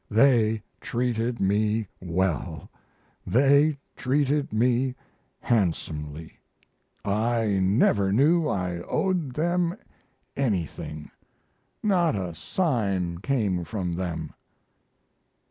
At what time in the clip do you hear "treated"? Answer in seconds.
0.79-1.39, 3.95-4.51